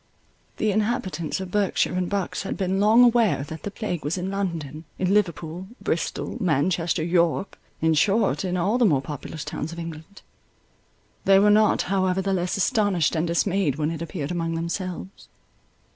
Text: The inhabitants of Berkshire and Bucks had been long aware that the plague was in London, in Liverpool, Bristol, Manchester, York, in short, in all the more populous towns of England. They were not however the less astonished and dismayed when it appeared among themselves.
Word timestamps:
The 0.57 0.71
inhabitants 0.71 1.39
of 1.39 1.51
Berkshire 1.51 1.93
and 1.93 2.09
Bucks 2.09 2.41
had 2.41 2.57
been 2.57 2.79
long 2.79 3.03
aware 3.03 3.43
that 3.43 3.61
the 3.61 3.69
plague 3.69 4.03
was 4.03 4.17
in 4.17 4.31
London, 4.31 4.83
in 4.97 5.13
Liverpool, 5.13 5.67
Bristol, 5.79 6.37
Manchester, 6.43 7.03
York, 7.03 7.59
in 7.81 7.93
short, 7.93 8.43
in 8.43 8.57
all 8.57 8.79
the 8.79 8.85
more 8.85 9.03
populous 9.03 9.45
towns 9.45 9.71
of 9.71 9.77
England. 9.77 10.23
They 11.25 11.37
were 11.37 11.51
not 11.51 11.83
however 11.83 12.19
the 12.23 12.33
less 12.33 12.57
astonished 12.57 13.15
and 13.15 13.27
dismayed 13.27 13.75
when 13.75 13.91
it 13.91 14.01
appeared 14.01 14.31
among 14.31 14.55
themselves. 14.55 15.27